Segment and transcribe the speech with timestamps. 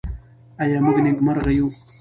[0.61, 1.67] آیا موږ نېکمرغه یو؟